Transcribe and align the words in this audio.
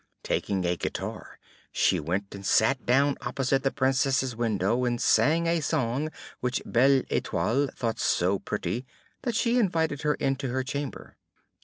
Taking 0.23 0.65
a 0.65 0.75
guitar, 0.75 1.37
she 1.71 1.99
went 1.99 2.33
and 2.33 2.43
sat 2.43 2.87
down 2.87 3.17
opposite 3.21 3.61
the 3.61 3.69
Princess's 3.69 4.35
window, 4.35 4.83
and 4.83 4.99
sang 4.99 5.45
a 5.45 5.59
song 5.59 6.09
which 6.39 6.59
Belle 6.65 7.03
Etoile 7.11 7.67
thought 7.75 7.99
so 7.99 8.39
pretty 8.39 8.87
that 9.21 9.35
she 9.35 9.59
invited 9.59 10.01
her 10.01 10.15
into 10.15 10.47
her 10.47 10.63
chamber. 10.63 11.17